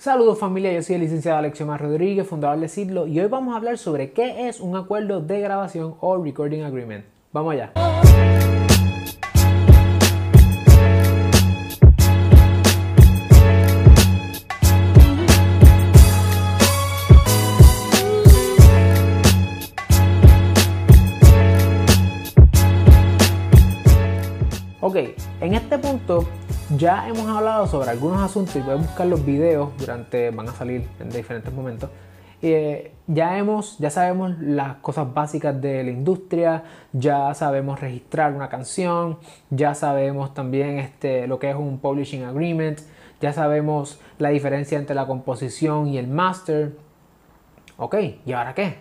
Saludos 0.00 0.38
familia, 0.38 0.72
yo 0.72 0.82
soy 0.82 0.94
el 0.94 1.02
licenciado 1.02 1.36
Alexiomar 1.36 1.78
Rodríguez, 1.78 2.26
fundador 2.26 2.58
de 2.58 2.68
Sidlo, 2.68 3.06
y 3.06 3.20
hoy 3.20 3.26
vamos 3.26 3.52
a 3.52 3.58
hablar 3.58 3.76
sobre 3.76 4.12
qué 4.12 4.48
es 4.48 4.58
un 4.58 4.74
acuerdo 4.74 5.20
de 5.20 5.40
grabación 5.40 5.94
o 6.00 6.16
recording 6.16 6.62
agreement. 6.62 7.04
Vamos 7.34 7.52
allá. 7.52 7.70
Ok, 24.80 24.96
en 25.42 25.54
este 25.54 25.78
punto 25.78 26.26
ya 26.76 27.08
hemos 27.08 27.26
hablado 27.26 27.66
sobre 27.66 27.90
algunos 27.90 28.22
asuntos 28.22 28.54
y 28.56 28.60
a 28.60 28.74
buscar 28.74 29.06
los 29.06 29.24
videos 29.24 29.70
durante, 29.76 30.30
van 30.30 30.48
a 30.48 30.52
salir 30.52 30.88
en 31.00 31.10
diferentes 31.10 31.52
momentos. 31.52 31.90
Eh, 32.42 32.94
ya, 33.06 33.36
hemos, 33.36 33.76
ya 33.78 33.90
sabemos 33.90 34.38
las 34.38 34.76
cosas 34.76 35.12
básicas 35.12 35.60
de 35.60 35.84
la 35.84 35.90
industria, 35.90 36.64
ya 36.92 37.34
sabemos 37.34 37.80
registrar 37.80 38.32
una 38.32 38.48
canción, 38.48 39.18
ya 39.50 39.74
sabemos 39.74 40.32
también 40.32 40.78
este, 40.78 41.26
lo 41.26 41.38
que 41.38 41.50
es 41.50 41.56
un 41.56 41.78
publishing 41.80 42.24
agreement, 42.24 42.78
ya 43.20 43.32
sabemos 43.32 44.00
la 44.18 44.30
diferencia 44.30 44.78
entre 44.78 44.94
la 44.94 45.06
composición 45.06 45.88
y 45.88 45.98
el 45.98 46.06
master. 46.06 46.76
Ok, 47.76 47.96
¿y 48.24 48.32
ahora 48.32 48.54
qué? 48.54 48.78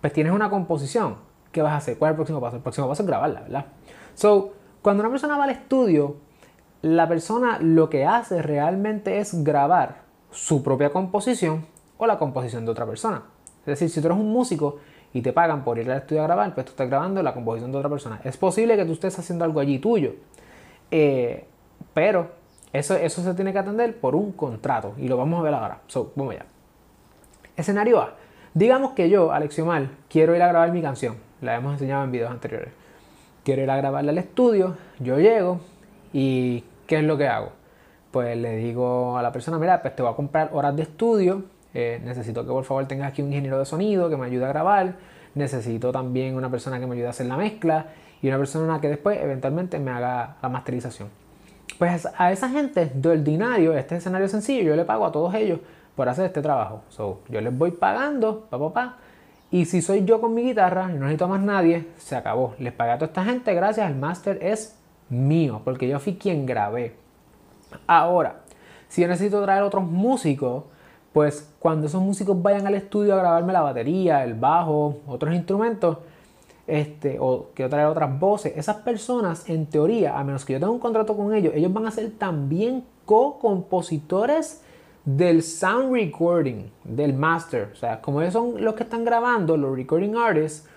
Pues 0.00 0.12
tienes 0.12 0.32
una 0.32 0.48
composición. 0.48 1.16
¿Qué 1.52 1.62
vas 1.62 1.72
a 1.72 1.76
hacer? 1.76 1.98
¿Cuál 1.98 2.10
es 2.10 2.12
el 2.12 2.16
próximo 2.16 2.40
paso? 2.40 2.56
El 2.56 2.62
próximo 2.62 2.88
paso 2.88 3.02
es 3.02 3.08
grabarla, 3.08 3.40
¿verdad? 3.40 3.66
So, 4.14 4.52
cuando 4.82 5.02
una 5.02 5.10
persona 5.10 5.36
va 5.36 5.44
al 5.44 5.50
estudio, 5.50 6.16
la 6.82 7.08
persona 7.08 7.58
lo 7.60 7.90
que 7.90 8.04
hace 8.04 8.42
realmente 8.42 9.18
es 9.18 9.42
grabar 9.42 10.02
su 10.30 10.62
propia 10.62 10.90
composición 10.90 11.66
o 11.96 12.06
la 12.06 12.18
composición 12.18 12.64
de 12.64 12.70
otra 12.70 12.86
persona. 12.86 13.22
Es 13.60 13.66
decir, 13.66 13.90
si 13.90 14.00
tú 14.00 14.06
eres 14.08 14.18
un 14.18 14.32
músico 14.32 14.78
y 15.12 15.22
te 15.22 15.32
pagan 15.32 15.64
por 15.64 15.78
ir 15.78 15.90
al 15.90 15.98
estudio 15.98 16.22
a 16.22 16.26
grabar, 16.26 16.54
pues 16.54 16.66
tú 16.66 16.70
estás 16.70 16.88
grabando 16.88 17.22
la 17.22 17.34
composición 17.34 17.72
de 17.72 17.78
otra 17.78 17.90
persona. 17.90 18.20
Es 18.24 18.36
posible 18.36 18.76
que 18.76 18.84
tú 18.84 18.92
estés 18.92 19.18
haciendo 19.18 19.44
algo 19.44 19.60
allí 19.60 19.78
tuyo, 19.78 20.14
eh, 20.90 21.46
pero 21.94 22.30
eso, 22.72 22.94
eso 22.94 23.22
se 23.22 23.34
tiene 23.34 23.52
que 23.52 23.58
atender 23.58 23.98
por 23.98 24.14
un 24.14 24.32
contrato 24.32 24.94
y 24.98 25.08
lo 25.08 25.16
vamos 25.16 25.40
a 25.40 25.42
ver 25.42 25.54
ahora. 25.54 25.80
So, 25.86 26.12
vamos 26.14 26.34
allá. 26.34 26.46
Escenario 27.56 28.00
A. 28.00 28.14
Digamos 28.54 28.92
que 28.92 29.08
yo, 29.08 29.32
Alexiomar, 29.32 29.88
quiero 30.08 30.34
ir 30.36 30.42
a 30.42 30.48
grabar 30.48 30.72
mi 30.72 30.82
canción. 30.82 31.16
La 31.40 31.56
hemos 31.56 31.72
enseñado 31.72 32.04
en 32.04 32.12
videos 32.12 32.30
anteriores 32.30 32.72
quiero 33.48 33.62
ir 33.62 33.70
a 33.70 33.78
grabarla 33.78 34.10
al 34.10 34.18
estudio, 34.18 34.76
yo 34.98 35.18
llego 35.18 35.60
y 36.12 36.64
¿qué 36.86 36.98
es 36.98 37.04
lo 37.04 37.16
que 37.16 37.28
hago? 37.28 37.52
Pues 38.10 38.36
le 38.36 38.56
digo 38.56 39.18
a 39.18 39.22
la 39.22 39.32
persona, 39.32 39.58
mira, 39.58 39.82
pues 39.82 39.94
te 39.94 40.02
voy 40.02 40.12
a 40.12 40.16
comprar 40.16 40.50
horas 40.52 40.74
de 40.76 40.82
estudio, 40.82 41.44
eh, 41.74 42.00
necesito 42.04 42.44
que 42.44 42.50
por 42.50 42.64
favor 42.64 42.86
tengas 42.86 43.12
aquí 43.12 43.22
un 43.22 43.28
ingeniero 43.28 43.58
de 43.58 43.66
sonido 43.66 44.08
que 44.08 44.16
me 44.16 44.26
ayude 44.26 44.44
a 44.44 44.48
grabar, 44.48 44.94
necesito 45.34 45.92
también 45.92 46.34
una 46.34 46.50
persona 46.50 46.80
que 46.80 46.86
me 46.86 46.94
ayude 46.94 47.06
a 47.06 47.10
hacer 47.10 47.26
la 47.26 47.36
mezcla 47.36 47.86
y 48.22 48.28
una 48.28 48.38
persona 48.38 48.80
que 48.80 48.88
después 48.88 49.20
eventualmente 49.20 49.78
me 49.78 49.90
haga 49.90 50.36
la 50.42 50.48
masterización. 50.48 51.08
Pues 51.78 52.08
a 52.16 52.32
esa 52.32 52.48
gente 52.48 52.90
de 52.92 53.08
ordinario, 53.08 53.74
este 53.74 53.96
escenario 53.96 54.26
sencillo, 54.28 54.62
yo 54.62 54.76
le 54.76 54.84
pago 54.84 55.06
a 55.06 55.12
todos 55.12 55.34
ellos 55.34 55.60
por 55.94 56.08
hacer 56.08 56.26
este 56.26 56.42
trabajo. 56.42 56.82
So, 56.88 57.20
yo 57.28 57.40
les 57.40 57.56
voy 57.56 57.72
pagando, 57.72 58.46
pa, 58.50 58.58
pa, 58.58 58.72
pa, 58.72 58.96
y 59.50 59.64
si 59.64 59.80
soy 59.80 60.04
yo 60.04 60.20
con 60.20 60.34
mi 60.34 60.42
guitarra 60.42 60.88
no 60.88 61.00
necesito 61.00 61.28
más 61.28 61.40
nadie, 61.40 61.86
se 61.96 62.16
acabó. 62.16 62.54
Les 62.58 62.72
pagué 62.72 62.92
a 62.92 62.98
toda 62.98 63.06
esta 63.06 63.24
gente, 63.24 63.54
gracias, 63.54 63.88
el 63.88 63.96
máster 63.96 64.38
es 64.42 64.76
mío, 65.08 65.60
porque 65.64 65.88
yo 65.88 65.98
fui 65.98 66.16
quien 66.16 66.46
grabé. 66.46 66.94
Ahora, 67.86 68.40
si 68.88 69.02
yo 69.02 69.08
necesito 69.08 69.42
traer 69.42 69.62
otros 69.62 69.84
músicos, 69.84 70.64
pues 71.12 71.52
cuando 71.58 71.86
esos 71.86 72.02
músicos 72.02 72.40
vayan 72.40 72.66
al 72.66 72.74
estudio 72.74 73.14
a 73.14 73.18
grabarme 73.18 73.52
la 73.52 73.62
batería, 73.62 74.24
el 74.24 74.34
bajo, 74.34 74.98
otros 75.06 75.34
instrumentos, 75.34 75.98
este, 76.66 77.16
o 77.18 77.48
quiero 77.54 77.70
traer 77.70 77.86
otras 77.86 78.18
voces, 78.18 78.52
esas 78.56 78.76
personas, 78.76 79.48
en 79.48 79.66
teoría, 79.66 80.18
a 80.18 80.24
menos 80.24 80.44
que 80.44 80.52
yo 80.52 80.58
tenga 80.58 80.72
un 80.72 80.78
contrato 80.78 81.16
con 81.16 81.34
ellos, 81.34 81.54
ellos 81.54 81.72
van 81.72 81.86
a 81.86 81.90
ser 81.90 82.10
también 82.10 82.84
co-compositores 83.06 84.62
del 85.04 85.42
sound 85.42 85.94
recording, 85.94 86.70
del 86.84 87.14
master. 87.14 87.70
O 87.72 87.76
sea, 87.76 88.02
como 88.02 88.20
ellos 88.20 88.34
son 88.34 88.62
los 88.62 88.74
que 88.74 88.82
están 88.82 89.04
grabando, 89.04 89.56
los 89.56 89.74
recording 89.74 90.14
artists, 90.14 90.68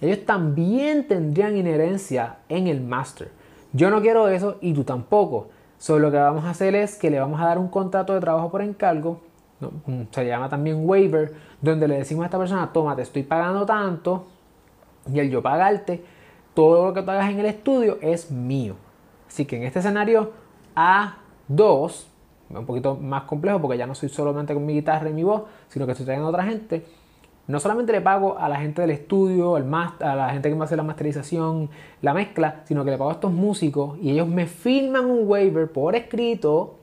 ellos 0.00 0.24
también 0.24 1.06
tendrían 1.06 1.56
inherencia 1.56 2.38
en 2.48 2.66
el 2.66 2.80
master. 2.80 3.30
Yo 3.74 3.90
no 3.90 4.00
quiero 4.00 4.28
eso 4.28 4.56
y 4.60 4.72
tú 4.72 4.84
tampoco. 4.84 5.48
Solo 5.78 6.06
lo 6.06 6.10
que 6.12 6.16
vamos 6.16 6.44
a 6.44 6.50
hacer 6.50 6.76
es 6.76 6.96
que 6.96 7.10
le 7.10 7.18
vamos 7.18 7.40
a 7.40 7.46
dar 7.46 7.58
un 7.58 7.68
contrato 7.68 8.14
de 8.14 8.20
trabajo 8.20 8.50
por 8.50 8.62
encargo, 8.62 9.20
se 10.12 10.26
llama 10.26 10.48
también 10.48 10.88
waiver, 10.88 11.34
donde 11.60 11.88
le 11.88 11.98
decimos 11.98 12.22
a 12.22 12.26
esta 12.26 12.38
persona, 12.38 12.72
toma, 12.72 12.94
te 12.94 13.02
estoy 13.02 13.24
pagando 13.24 13.66
tanto, 13.66 14.26
y 15.12 15.18
el 15.18 15.28
yo 15.28 15.42
pagarte, 15.42 16.04
todo 16.54 16.86
lo 16.86 16.94
que 16.94 17.02
tú 17.02 17.10
hagas 17.10 17.30
en 17.30 17.40
el 17.40 17.46
estudio 17.46 17.98
es 18.00 18.30
mío. 18.30 18.76
Así 19.26 19.44
que 19.44 19.56
en 19.56 19.64
este 19.64 19.80
escenario 19.80 20.30
A2, 20.76 22.04
un 22.50 22.66
poquito 22.66 22.94
más 22.94 23.24
complejo 23.24 23.60
porque 23.60 23.76
ya 23.76 23.86
no 23.86 23.96
soy 23.96 24.08
solamente 24.08 24.54
con 24.54 24.64
mi 24.64 24.74
guitarra 24.74 25.10
y 25.10 25.12
mi 25.12 25.24
voz, 25.24 25.42
sino 25.68 25.84
que 25.84 25.92
estoy 25.92 26.06
trayendo 26.06 26.28
a 26.28 26.30
otra 26.30 26.44
gente. 26.44 26.86
No 27.46 27.60
solamente 27.60 27.92
le 27.92 28.00
pago 28.00 28.38
a 28.38 28.48
la 28.48 28.56
gente 28.56 28.80
del 28.80 28.90
estudio, 28.90 29.56
a 29.56 29.60
la 29.60 30.30
gente 30.30 30.48
que 30.48 30.54
me 30.54 30.64
hace 30.64 30.76
la 30.76 30.82
masterización, 30.82 31.68
la 32.00 32.14
mezcla, 32.14 32.62
sino 32.64 32.84
que 32.84 32.90
le 32.90 32.96
pago 32.96 33.10
a 33.10 33.14
estos 33.14 33.32
músicos 33.32 33.98
y 34.00 34.12
ellos 34.12 34.26
me 34.26 34.46
firman 34.46 35.04
un 35.04 35.28
waiver 35.28 35.70
por 35.70 35.94
escrito 35.94 36.78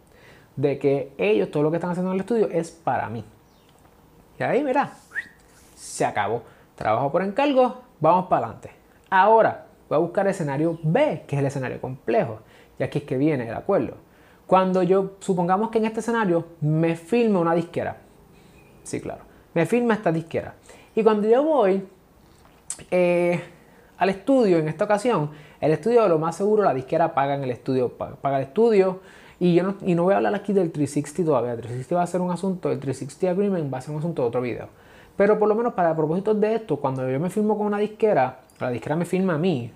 de 0.56 0.78
que 0.78 1.14
ellos, 1.18 1.50
todo 1.50 1.64
lo 1.64 1.72
que 1.72 1.78
están 1.78 1.92
haciendo 1.92 2.12
en 2.12 2.16
el 2.16 2.22
estudio 2.22 2.48
es 2.50 2.70
para 2.70 3.10
mí. 3.10 3.24
Y 4.40 4.44
ahí, 4.44 4.64
mira, 4.64 4.92
se 5.76 6.06
acabó. 6.06 6.44
Trabajo 6.76 7.12
por 7.12 7.24
encargo, 7.24 7.82
vamos 8.00 8.28
para 8.28 8.46
adelante. 8.46 8.72
Ahora 9.10 9.66
voy 9.90 9.96
a 9.96 10.00
buscar 10.00 10.28
escenario 10.28 10.80
B, 10.84 11.24
que 11.28 11.36
es 11.36 11.40
el 11.40 11.46
escenario 11.48 11.82
complejo. 11.82 12.40
Y 12.78 12.84
aquí 12.84 13.00
es 13.00 13.04
que 13.06 13.18
viene 13.18 13.48
el 13.48 13.56
acuerdo. 13.56 13.98
Cuando 14.46 14.84
yo, 14.84 15.14
supongamos 15.20 15.70
que 15.72 15.80
en 15.80 15.86
este 15.86 16.02
escenario 16.02 16.46
me 16.62 16.96
filma 16.96 17.40
una 17.40 17.56
disquera. 17.56 17.98
Sí, 18.84 19.00
claro. 19.02 19.31
Me 19.54 19.66
filma 19.66 19.96
esta 19.96 20.12
disquera. 20.12 20.56
Y 20.96 21.04
cuando 21.04 21.28
yo 21.28 21.44
voy 21.44 21.84
eh, 22.90 23.42
al 23.98 24.10
estudio 24.10 24.58
en 24.58 24.68
esta 24.68 24.86
ocasión, 24.86 25.32
el 25.60 25.72
estudio 25.72 26.08
lo 26.08 26.20
más 26.20 26.36
seguro 26.36 26.64
la 26.64 26.74
disquera 26.74 27.14
paga 27.14 27.36
en 27.36 27.44
el 27.44 27.52
estudio, 27.52 27.90
paga, 27.90 28.38
el 28.38 28.44
estudio. 28.44 29.00
Y 29.40 29.56
yo 29.56 29.64
no, 29.64 29.76
y 29.86 29.96
no 29.96 30.04
voy 30.04 30.14
a 30.14 30.18
hablar 30.18 30.36
aquí 30.36 30.54
del 30.54 30.72
360 30.72 31.30
todavía. 31.30 31.54
El 31.54 31.58
360 31.58 31.96
va 31.96 32.04
a 32.04 32.08
ser 32.08 32.22
un 32.22 32.32
asunto, 32.32 32.72
el 32.72 32.80
360 32.80 33.32
Agreement 33.32 33.74
va 33.74 33.80
a 33.80 33.82
ser 33.82 33.92
un 33.92 34.00
asunto 34.00 34.22
de 34.22 34.28
otro 34.28 34.42
video. 34.42 34.68
Pero 35.18 35.38
por 35.40 35.48
lo 35.48 35.56
menos 35.56 35.74
para 35.74 35.96
propósitos 35.96 36.40
de 36.40 36.56
esto, 36.56 36.78
cuando 36.78 37.10
yo 37.10 37.20
me 37.20 37.30
filmo 37.30 37.58
con 37.58 37.68
una 37.68 37.78
disquera, 37.78 38.40
la 38.60 38.70
disquera 38.70 38.96
me 38.96 39.06
filma 39.06 39.36
a 39.36 39.38
mí, 39.38 39.72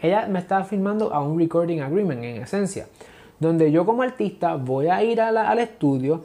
ella 0.00 0.26
me 0.26 0.38
está 0.38 0.64
filmando 0.64 1.12
a 1.12 1.20
un 1.20 1.38
recording 1.38 1.80
agreement 1.80 2.24
en 2.24 2.42
esencia 2.42 2.86
donde 3.40 3.72
yo 3.72 3.84
como 3.84 4.02
artista 4.02 4.54
voy 4.54 4.88
a 4.88 5.02
ir 5.02 5.20
al 5.20 5.58
estudio 5.58 6.22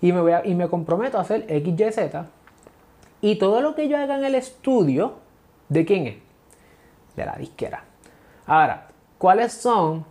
y 0.00 0.12
me, 0.12 0.20
voy 0.20 0.32
y 0.44 0.54
me 0.54 0.68
comprometo 0.68 1.18
a 1.18 1.20
hacer 1.20 1.44
X, 1.46 1.76
Y, 3.24 3.36
todo 3.36 3.62
lo 3.62 3.74
que 3.74 3.88
yo 3.88 3.96
haga 3.96 4.18
en 4.18 4.24
el 4.26 4.34
estudio, 4.34 5.14
¿de 5.70 5.86
quién 5.86 6.06
es? 6.06 6.16
De 7.16 7.24
la 7.24 7.36
disquera. 7.36 7.82
Ahora, 8.44 8.88
¿cuáles 9.16 9.54
son 9.54 10.04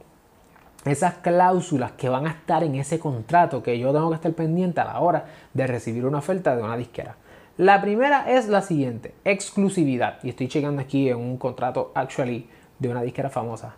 esas 0.84 1.14
cláusulas 1.20 1.92
que 1.92 2.10
van 2.10 2.26
a 2.26 2.32
estar 2.32 2.64
en 2.64 2.74
ese 2.74 2.98
contrato 2.98 3.62
que 3.62 3.78
yo 3.78 3.94
tengo 3.94 4.10
que 4.10 4.16
estar 4.16 4.34
pendiente 4.34 4.82
a 4.82 4.86
la 4.86 5.00
hora 5.00 5.26
de 5.54 5.68
recibir 5.68 6.08
una 6.08 6.18
oferta 6.18 6.56
de 6.56 6.64
una 6.64 6.76
disquera? 6.76 7.16
La 7.58 7.82
primera 7.82 8.32
es 8.32 8.48
la 8.48 8.64
siguiente, 8.64 9.14
exclusividad. 9.26 10.18
Y 10.24 10.30
estoy 10.30 10.48
checando 10.48 10.82
aquí 10.82 11.08
en 11.08 11.18
un 11.18 11.38
contrato 11.38 11.92
actually 11.94 12.50
de 12.80 12.90
una 12.90 13.04
disquera 13.04 13.30
famosa. 13.30 13.76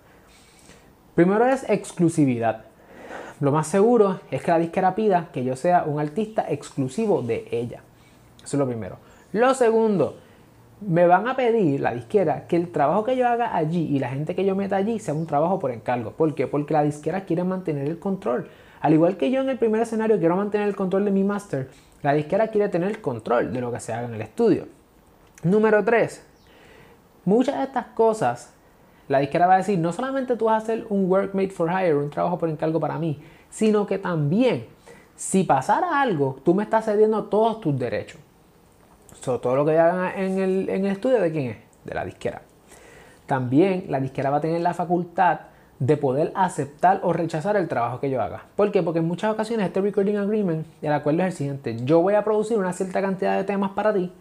Primero 1.13 1.45
es 1.45 1.69
exclusividad. 1.69 2.63
Lo 3.41 3.51
más 3.51 3.67
seguro 3.67 4.21
es 4.31 4.41
que 4.41 4.51
la 4.51 4.59
disquera 4.59 4.95
pida 4.95 5.27
que 5.33 5.43
yo 5.43 5.57
sea 5.57 5.83
un 5.83 5.99
artista 5.99 6.45
exclusivo 6.47 7.21
de 7.21 7.49
ella. 7.51 7.81
Eso 8.37 8.55
es 8.55 8.59
lo 8.59 8.65
primero. 8.65 8.97
Lo 9.35 9.53
segundo, 9.53 10.15
me 10.79 11.07
van 11.07 11.27
a 11.27 11.35
pedir 11.35 11.81
la 11.81 11.93
disquera 11.93 12.47
que 12.47 12.55
el 12.55 12.71
trabajo 12.71 13.03
que 13.03 13.17
yo 13.17 13.27
haga 13.27 13.53
allí 13.53 13.85
y 13.93 13.99
la 13.99 14.07
gente 14.07 14.33
que 14.33 14.45
yo 14.45 14.55
meta 14.55 14.77
allí 14.77 14.97
sea 14.97 15.13
un 15.13 15.27
trabajo 15.27 15.59
por 15.59 15.71
encargo. 15.71 16.11
¿Por 16.11 16.33
qué? 16.35 16.47
Porque 16.47 16.73
la 16.73 16.83
disquera 16.83 17.25
quiere 17.25 17.43
mantener 17.43 17.85
el 17.85 17.99
control. 17.99 18.47
Al 18.79 18.93
igual 18.93 19.17
que 19.17 19.31
yo 19.31 19.41
en 19.41 19.49
el 19.49 19.57
primer 19.57 19.81
escenario 19.81 20.19
quiero 20.19 20.37
mantener 20.37 20.69
el 20.69 20.75
control 20.77 21.03
de 21.03 21.11
mi 21.11 21.25
master, 21.25 21.69
la 22.01 22.13
disquera 22.13 22.47
quiere 22.47 22.69
tener 22.69 22.87
el 22.87 23.01
control 23.01 23.51
de 23.51 23.59
lo 23.59 23.73
que 23.73 23.81
se 23.81 23.91
haga 23.91 24.07
en 24.07 24.13
el 24.13 24.21
estudio. 24.21 24.67
Número 25.43 25.83
3. 25.83 26.25
Muchas 27.25 27.57
de 27.57 27.63
estas 27.63 27.87
cosas 27.87 28.53
la 29.09 29.19
disquera 29.19 29.47
va 29.47 29.55
a 29.55 29.57
decir, 29.57 29.77
no 29.77 29.91
solamente 29.91 30.37
tú 30.37 30.45
vas 30.45 30.61
a 30.61 30.63
hacer 30.63 30.85
un 30.87 31.11
work 31.11 31.35
made 31.35 31.49
for 31.49 31.69
hire, 31.69 31.95
un 31.95 32.09
trabajo 32.09 32.37
por 32.37 32.47
encargo 32.47 32.79
para 32.79 32.97
mí, 32.97 33.21
sino 33.49 33.85
que 33.85 33.97
también, 33.97 34.67
si 35.17 35.43
pasara 35.43 35.99
algo, 35.99 36.37
tú 36.45 36.55
me 36.55 36.63
estás 36.63 36.85
cediendo 36.85 37.25
todos 37.25 37.59
tus 37.59 37.77
derechos. 37.77 38.21
Todo 39.21 39.55
lo 39.55 39.65
que 39.65 39.77
hagan 39.77 40.17
en 40.17 40.39
el, 40.39 40.69
en 40.69 40.85
el 40.85 40.91
estudio, 40.91 41.19
¿de 41.19 41.31
quién 41.31 41.51
es? 41.51 41.57
De 41.83 41.93
la 41.93 42.05
disquera. 42.05 42.41
También 43.25 43.85
la 43.89 43.99
disquera 43.99 44.29
va 44.29 44.37
a 44.37 44.41
tener 44.41 44.61
la 44.61 44.73
facultad 44.73 45.39
de 45.79 45.97
poder 45.97 46.31
aceptar 46.35 47.01
o 47.03 47.11
rechazar 47.11 47.57
el 47.57 47.67
trabajo 47.67 47.99
que 47.99 48.09
yo 48.09 48.21
haga. 48.21 48.43
¿Por 48.55 48.71
qué? 48.71 48.81
Porque 48.81 48.99
en 48.99 49.07
muchas 49.07 49.33
ocasiones 49.33 49.67
este 49.67 49.81
recording 49.81 50.15
agreement, 50.15 50.65
el 50.81 50.93
acuerdo 50.93 51.21
es 51.21 51.27
el 51.27 51.33
siguiente, 51.33 51.77
yo 51.83 52.01
voy 52.01 52.13
a 52.13 52.23
producir 52.23 52.57
una 52.57 52.71
cierta 52.73 53.01
cantidad 53.01 53.35
de 53.35 53.43
temas 53.43 53.71
para 53.71 53.93
ti 53.93 54.11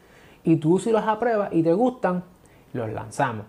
y 0.42 0.56
tú 0.56 0.78
si 0.78 0.90
los 0.90 1.04
apruebas 1.04 1.50
y 1.52 1.62
te 1.62 1.72
gustan, 1.72 2.24
los 2.72 2.90
lanzamos. 2.92 3.46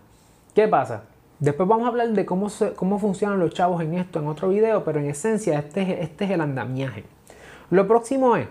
¿Qué 0.53 0.67
pasa? 0.67 1.03
Después 1.39 1.67
vamos 1.67 1.85
a 1.85 1.89
hablar 1.89 2.09
de 2.09 2.25
cómo, 2.25 2.47
cómo 2.75 2.99
funcionan 2.99 3.39
los 3.39 3.53
chavos 3.53 3.81
en 3.81 3.95
esto 3.95 4.19
en 4.19 4.27
otro 4.27 4.49
video, 4.49 4.83
pero 4.83 4.99
en 4.99 5.07
esencia 5.07 5.59
este, 5.59 6.03
este 6.03 6.25
es 6.25 6.31
el 6.31 6.41
andamiaje. 6.41 7.03
Lo 7.71 7.87
próximo 7.87 8.37
es 8.37 8.47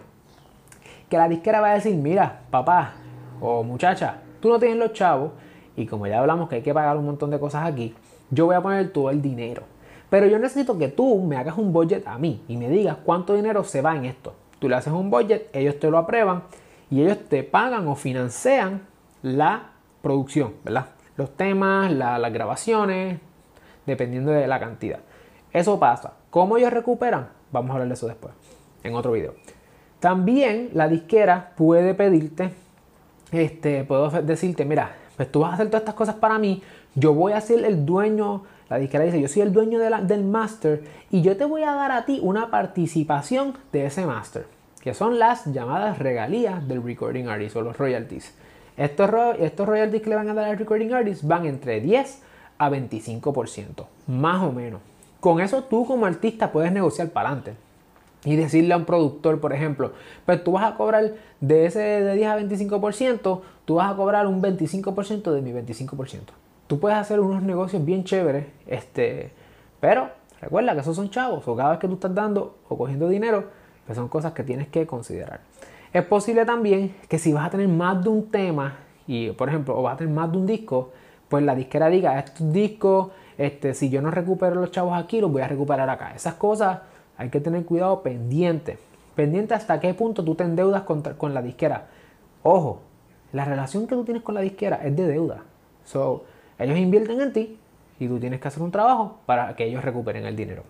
que 1.09 1.17
la 1.17 1.29
disquera 1.29 1.61
va 1.61 1.71
a 1.71 1.75
decir, 1.75 1.95
mira, 1.97 2.43
papá 2.51 2.95
o 3.41 3.63
muchacha, 3.63 4.19
tú 4.41 4.49
no 4.49 4.59
tienes 4.59 4.79
los 4.79 4.93
chavos 4.93 5.33
y 5.77 5.87
como 5.87 6.07
ya 6.07 6.21
hablamos 6.21 6.49
que 6.49 6.57
hay 6.57 6.63
que 6.63 6.75
pagar 6.75 6.97
un 6.97 7.07
montón 7.07 7.31
de 7.31 7.39
cosas 7.39 7.67
aquí, 7.67 7.95
yo 8.31 8.47
voy 8.47 8.55
a 8.55 8.63
poner 8.63 8.93
todo 8.93 9.11
el 9.11 9.21
dinero. 9.21 9.63
Pero 10.11 10.27
yo 10.27 10.39
necesito 10.39 10.79
que 10.79 10.89
tú 10.89 11.23
me 11.23 11.37
hagas 11.37 11.59
un 11.59 11.73
budget 11.73 12.07
a 12.07 12.19
mí 12.19 12.43
y 12.47 12.57
me 12.57 12.69
digas 12.69 12.99
cuánto 13.05 13.35
dinero 13.35 13.65
se 13.65 13.81
va 13.81 13.97
en 13.97 14.05
esto. 14.05 14.35
Tú 14.59 14.69
le 14.69 14.77
haces 14.77 14.93
un 14.93 15.11
budget, 15.11 15.49
ellos 15.53 15.79
te 15.81 15.91
lo 15.91 15.99
aprueban 15.99 16.45
y 16.91 17.03
ellos 17.03 17.19
te 17.29 17.43
pagan 17.43 17.89
o 17.89 17.97
financian 17.97 18.83
la 19.23 19.71
producción, 20.03 20.55
¿verdad? 20.65 20.87
Los 21.17 21.37
temas, 21.37 21.91
las 21.93 22.33
grabaciones, 22.33 23.19
dependiendo 23.87 24.33
de 24.33 24.47
la 24.47 24.61
cantidad. 24.61 25.01
Eso 25.53 25.79
pasa. 25.79 26.15
¿Cómo 26.31 26.57
ellos 26.57 26.73
recuperan? 26.73 27.29
Vamos 27.53 27.71
a 27.71 27.73
hablar 27.75 27.89
de 27.89 27.95
eso 27.95 28.07
después, 28.07 28.35
en 28.83 28.95
otro 28.95 29.13
video. 29.13 29.35
También 30.05 30.69
la 30.75 30.87
disquera 30.87 31.53
puede 31.57 31.95
pedirte, 31.95 32.51
este, 33.33 33.85
puedo 33.85 34.11
decirte, 34.11 34.67
mira, 34.67 34.95
pues 35.17 35.33
tú 35.33 35.41
vas 35.41 35.53
a 35.53 35.55
hacer 35.55 35.69
todas 35.69 35.81
estas 35.81 35.95
cosas 35.95 36.17
para 36.17 36.39
mí, 36.39 36.63
yo 36.95 37.15
voy 37.15 37.33
a 37.33 37.41
ser 37.41 37.65
el 37.65 37.87
dueño, 37.87 38.43
la 38.69 38.77
disquera 38.77 39.05
dice, 39.05 39.19
yo 39.19 39.29
soy 39.29 39.41
el 39.41 39.55
dueño 39.55 39.79
del 39.79 40.25
master 40.25 40.85
y 41.11 41.23
yo 41.23 41.39
te 41.39 41.47
voy 41.47 41.63
a 41.63 41.73
dar 41.73 41.91
a 41.91 42.05
ti 42.05 42.21
una 42.23 42.51
participación 42.51 43.55
de 43.73 43.87
ese 43.87 44.05
master, 44.05 44.45
que 44.83 44.93
son 44.93 45.19
las 45.19 45.47
llamadas 45.47 45.99
regalías 45.99 46.69
del 46.69 46.83
recording 46.83 47.29
artist 47.29 47.57
o 47.57 47.63
los 47.63 47.79
royalties. 47.79 48.35
Estos, 48.77 49.09
estos 49.39 49.67
royalties 49.67 50.03
que 50.03 50.11
le 50.11 50.17
van 50.17 50.29
a 50.29 50.35
dar 50.35 50.51
al 50.51 50.59
recording 50.59 50.93
artist 50.93 51.25
van 51.25 51.47
entre 51.47 51.81
10 51.81 52.21
a 52.59 52.69
25%, 52.69 53.87
más 54.09 54.43
o 54.43 54.53
menos. 54.53 54.83
Con 55.21 55.41
eso 55.41 55.65
tú 55.65 55.87
como 55.87 56.05
artista 56.05 56.53
puedes 56.53 56.73
negociar 56.73 57.09
para 57.09 57.31
adelante 57.31 57.64
y 58.25 58.37
decirle 58.37 58.75
a 58.75 58.77
un 58.77 58.85
productor, 58.85 59.41
por 59.41 59.53
ejemplo, 59.53 59.93
pues 60.25 60.43
tú 60.43 60.53
vas 60.53 60.65
a 60.65 60.77
cobrar 60.77 61.13
de 61.41 61.67
ese 61.67 61.81
de 61.81 62.15
10 62.15 62.29
a 62.29 62.39
25%, 62.39 63.41
tú 63.65 63.75
vas 63.75 63.93
a 63.93 63.97
cobrar 63.97 64.27
un 64.27 64.43
25% 64.43 65.31
de 65.31 65.43
mi 65.43 65.53
25%. 65.53 66.21
Tú 66.67 66.81
puedes 66.81 66.97
hacer 66.97 67.21
unos 67.21 67.43
negocios 67.43 67.85
bien 67.85 68.05
chéveres, 68.05 68.47
este, 68.67 69.31
pero 69.81 70.09
recuerda 70.41 70.73
que 70.73 70.81
esos 70.81 70.97
son 70.97 71.11
chavos, 71.11 71.47
o 71.47 71.55
cada 71.55 71.71
vez 71.71 71.79
que 71.79 71.89
tú 71.89 71.95
estás 71.95 72.15
dando 72.15 72.57
o 72.69 72.79
cogiendo 72.79 73.09
dinero, 73.09 73.45
pues 73.87 73.97
son 73.97 74.09
cosas 74.09 74.33
que 74.33 74.43
tienes 74.43 74.69
que 74.69 74.87
considerar. 74.87 75.41
Es 75.93 76.05
posible 76.05 76.45
también 76.47 76.95
que 77.09 77.19
si 77.19 77.33
vas 77.33 77.47
a 77.47 77.51
tener 77.51 77.69
más 77.69 78.03
de 78.03 78.09
un 78.09 78.31
tema, 78.31 78.79
y 79.07 79.31
por 79.33 79.49
ejemplo, 79.51 79.79
o 79.79 79.83
vas 79.83 79.95
a 79.95 79.97
tener 79.99 80.15
más 80.15 80.33
de 80.33 80.39
un 80.39 80.47
disco, 80.47 80.93
pues 81.29 81.45
la 81.45 81.55
disquera 81.55 81.89
diga, 81.89 82.19
estos 82.19 82.51
discos, 82.53 83.09
este, 83.37 83.75
si 83.75 83.91
yo 83.91 84.01
no 84.01 84.11
recupero 84.11 84.55
los 84.55 84.71
chavos 84.71 84.97
aquí, 84.97 85.21
los 85.21 85.31
voy 85.31 85.43
a 85.43 85.49
recuperar 85.49 85.91
acá. 85.91 86.15
Esas 86.15 86.35
cosas 86.35 86.79
hay 87.17 87.31
que 87.31 87.41
tener 87.41 87.65
cuidado 87.65 88.03
pendiente. 88.03 88.79
Pendiente 89.15 89.55
hasta 89.55 89.81
qué 89.81 89.95
punto 89.95 90.25
tú 90.25 90.35
te 90.35 90.45
endeudas 90.45 90.83
con, 90.83 91.03
con 91.03 91.35
la 91.35 91.43
disquera. 91.43 91.87
Ojo, 92.43 92.81
la 93.33 93.45
relación 93.45 93.87
que 93.87 93.95
tú 93.95 94.05
tienes 94.05 94.23
con 94.23 94.35
la 94.35 94.41
disquera 94.41 94.81
es 94.85 94.97
de 94.97 95.07
deuda. 95.07 95.43
So, 95.85 96.25
ellos 96.59 96.79
invierten 96.79 97.21
en 97.21 97.33
ti 97.33 97.59
y 97.99 98.09
tú 98.09 98.19
tienes 98.19 98.41
que 98.41 98.49
hacer 98.49 98.63
un 98.63 98.71
trabajo 98.71 99.19
para 99.27 99.55
que 99.57 99.65
ellos 99.65 99.85
recuperen 99.85 100.25
el 100.27 100.37
dinero. 100.37 100.63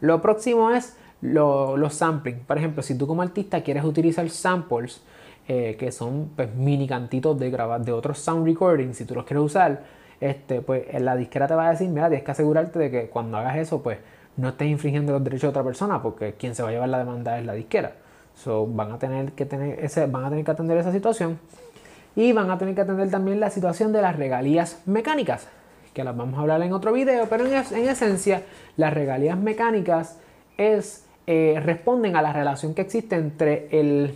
Lo 0.00 0.20
próximo 0.20 0.70
es 0.70 0.96
los 1.20 1.94
sampling. 1.94 2.40
Por 2.40 2.58
ejemplo, 2.58 2.82
si 2.82 2.96
tú 2.96 3.06
como 3.06 3.22
artista 3.22 3.62
quieres 3.62 3.84
utilizar 3.84 4.28
samples, 4.28 5.02
eh, 5.48 5.76
que 5.78 5.92
son 5.92 6.30
pues, 6.36 6.54
mini 6.54 6.86
cantitos 6.86 7.38
de 7.38 7.50
grabar 7.50 7.84
de 7.84 7.92
otros 7.92 8.18
sound 8.18 8.46
recordings, 8.46 8.96
si 8.96 9.04
tú 9.04 9.14
los 9.14 9.24
quieres 9.24 9.44
usar, 9.44 9.82
este, 10.20 10.60
pues 10.60 10.84
la 11.00 11.16
disquera 11.16 11.46
te 11.46 11.54
va 11.54 11.68
a 11.68 11.70
decir, 11.70 11.88
mira, 11.88 12.08
tienes 12.08 12.24
que 12.24 12.30
asegurarte 12.30 12.78
de 12.78 12.90
que 12.90 13.08
cuando 13.08 13.36
hagas 13.38 13.56
eso, 13.56 13.82
pues 13.82 13.98
no 14.36 14.48
estés 14.48 14.68
infringiendo 14.68 15.12
los 15.12 15.22
derechos 15.22 15.42
de 15.42 15.48
otra 15.48 15.64
persona, 15.64 16.02
porque 16.02 16.34
quien 16.34 16.54
se 16.54 16.62
va 16.62 16.70
a 16.70 16.72
llevar 16.72 16.88
la 16.88 16.98
demanda 16.98 17.38
es 17.38 17.46
la 17.46 17.54
disquera. 17.54 17.92
So, 18.34 18.66
van 18.66 18.92
a 18.92 18.98
tener 18.98 19.32
que 19.32 19.46
tener 19.46 19.78
van 20.08 20.24
a 20.24 20.30
tener 20.30 20.44
que 20.44 20.50
atender 20.50 20.76
esa 20.76 20.90
situación 20.90 21.38
y 22.16 22.32
van 22.32 22.50
a 22.50 22.58
tener 22.58 22.74
que 22.74 22.80
atender 22.80 23.10
también 23.10 23.40
la 23.40 23.50
situación 23.50 23.92
de 23.92 24.02
las 24.02 24.16
regalías 24.16 24.80
mecánicas, 24.86 25.48
que 25.92 26.04
las 26.04 26.16
vamos 26.16 26.38
a 26.38 26.42
hablar 26.42 26.62
en 26.62 26.72
otro 26.72 26.92
video, 26.92 27.26
pero 27.28 27.46
en, 27.46 27.54
esencia 27.88 28.42
las 28.76 28.92
regalías 28.92 29.38
mecánicas 29.38 30.18
eh, 30.58 31.60
responden 31.64 32.16
a 32.16 32.22
la 32.22 32.32
relación 32.32 32.74
que 32.74 32.82
existe 32.82 33.16
entre 33.16 33.68
el, 33.70 34.14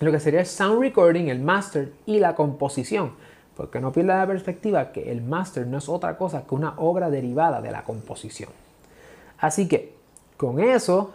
lo 0.00 0.12
que 0.12 0.20
sería 0.20 0.40
el 0.40 0.46
sound 0.46 0.80
recording, 0.80 1.28
el 1.28 1.40
master 1.40 1.92
y 2.04 2.18
la 2.18 2.34
composición. 2.34 3.12
Porque 3.56 3.80
no 3.80 3.90
pierda 3.90 4.18
la 4.18 4.26
perspectiva 4.26 4.92
que 4.92 5.10
el 5.10 5.22
master 5.22 5.66
no 5.66 5.78
es 5.78 5.88
otra 5.88 6.18
cosa 6.18 6.44
que 6.46 6.54
una 6.54 6.74
obra 6.76 7.08
derivada 7.08 7.62
de 7.62 7.70
la 7.70 7.84
composición. 7.84 8.50
Así 9.38 9.68
que 9.68 9.94
con 10.36 10.60
eso 10.60 11.12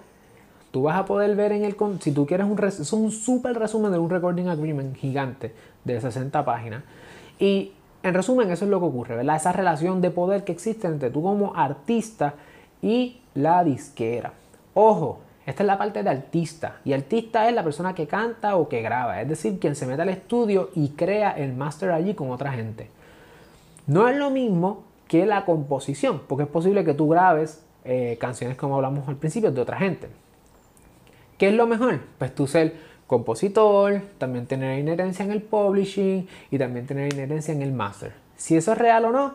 tú 0.71 0.83
vas 0.83 0.97
a 0.97 1.05
poder 1.05 1.35
ver 1.35 1.51
en 1.51 1.63
el 1.63 1.75
si 1.99 2.11
tú 2.11 2.25
quieres 2.25 2.47
un 2.47 2.63
es 2.63 2.93
un 2.93 3.11
súper 3.11 3.57
resumen 3.57 3.91
de 3.91 3.99
un 3.99 4.09
recording 4.09 4.47
agreement 4.47 4.95
gigante 4.95 5.53
de 5.83 5.99
60 5.99 6.45
páginas 6.45 6.83
y 7.39 7.73
en 8.03 8.13
resumen 8.13 8.49
eso 8.49 8.65
es 8.65 8.71
lo 8.71 8.79
que 8.79 8.85
ocurre, 8.85 9.15
¿verdad? 9.15 9.35
Esa 9.35 9.51
relación 9.51 10.01
de 10.01 10.11
poder 10.11 10.43
que 10.43 10.51
existe 10.51 10.87
entre 10.87 11.09
tú 11.09 11.21
como 11.21 11.55
artista 11.55 12.33
y 12.81 13.21
la 13.35 13.63
disquera. 13.63 14.33
Ojo, 14.73 15.19
esta 15.45 15.63
es 15.63 15.67
la 15.67 15.77
parte 15.77 16.01
de 16.01 16.09
artista 16.09 16.77
y 16.85 16.93
artista 16.93 17.47
es 17.47 17.53
la 17.53 17.63
persona 17.63 17.93
que 17.93 18.07
canta 18.07 18.55
o 18.55 18.69
que 18.69 18.81
graba, 18.81 19.21
es 19.21 19.27
decir, 19.27 19.59
quien 19.59 19.75
se 19.75 19.85
mete 19.85 20.01
al 20.01 20.09
estudio 20.09 20.69
y 20.75 20.89
crea 20.89 21.31
el 21.31 21.53
master 21.53 21.91
allí 21.91 22.13
con 22.13 22.31
otra 22.31 22.53
gente. 22.53 22.89
No 23.87 24.07
es 24.07 24.15
lo 24.15 24.29
mismo 24.29 24.83
que 25.07 25.25
la 25.25 25.45
composición, 25.45 26.21
porque 26.27 26.43
es 26.43 26.49
posible 26.49 26.85
que 26.85 26.93
tú 26.93 27.09
grabes 27.09 27.63
eh, 27.85 28.17
canciones 28.19 28.57
como 28.57 28.75
hablamos 28.75 29.07
al 29.07 29.15
principio 29.15 29.51
de 29.51 29.61
otra 29.61 29.77
gente. 29.77 30.07
¿Qué 31.37 31.49
es 31.49 31.53
lo 31.55 31.65
mejor? 31.65 31.99
Pues 32.17 32.35
tú 32.35 32.47
ser 32.47 32.75
compositor, 33.07 34.01
también 34.17 34.45
tener 34.45 34.79
inherencia 34.79 35.25
en 35.25 35.31
el 35.31 35.41
publishing 35.41 36.27
y 36.49 36.57
también 36.57 36.85
tener 36.85 37.13
inherencia 37.13 37.53
en 37.53 37.61
el 37.61 37.73
master. 37.73 38.13
Si 38.37 38.55
eso 38.55 38.71
es 38.71 38.77
real 38.77 39.05
o 39.05 39.11
no, 39.11 39.33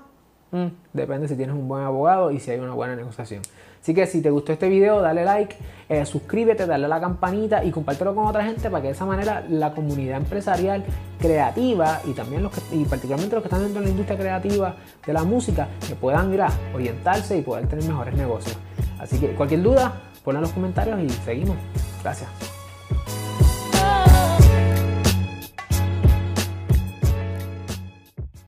mm, 0.57 0.71
depende 0.93 1.29
si 1.29 1.37
tienes 1.37 1.55
un 1.55 1.69
buen 1.69 1.85
abogado 1.85 2.31
y 2.31 2.41
si 2.41 2.51
hay 2.51 2.59
una 2.59 2.75
buena 2.75 2.97
negociación. 2.97 3.43
Así 3.81 3.95
que 3.95 4.05
si 4.07 4.21
te 4.21 4.31
gustó 4.31 4.53
este 4.53 4.69
video, 4.69 5.01
dale 5.01 5.25
like, 5.25 5.55
eh, 5.89 6.05
suscríbete, 6.05 6.67
dale 6.67 6.87
a 6.87 6.89
la 6.89 7.01
campanita 7.01 7.63
y 7.63 7.71
compártelo 7.71 8.17
con 8.17 8.27
otra 8.27 8.45
gente 8.45 8.69
para 8.69 8.83
que 8.83 8.89
de 8.89 8.95
esa 8.95 9.07
manera 9.07 9.45
la 9.49 9.73
comunidad 9.75 10.17
empresarial 10.17 10.85
creativa 11.21 12.01
y 12.05 12.13
también 12.13 12.43
los 12.43 12.53
que, 12.53 12.61
y 12.75 12.85
particularmente 12.85 13.37
los 13.37 13.43
que 13.43 13.49
están 13.49 13.63
dentro 13.63 13.81
de 13.81 13.87
la 13.87 13.91
industria 13.93 14.19
creativa 14.19 14.75
de 15.07 15.13
la 15.13 15.23
música 15.23 15.69
que 15.87 15.95
puedan 15.95 16.35
ir 16.35 16.43
a 16.43 16.51
orientarse 16.75 17.39
y 17.39 17.43
poder 17.43 17.69
tener 17.69 17.85
mejores 17.85 18.15
negocios. 18.15 18.59
Así 18.99 19.19
que 19.19 19.29
cualquier 19.35 19.63
duda, 19.63 20.03
ponla 20.25 20.41
en 20.41 20.43
los 20.43 20.53
comentarios 20.53 21.01
y 21.01 21.09
seguimos. 21.09 21.57
Gracias. 22.03 22.56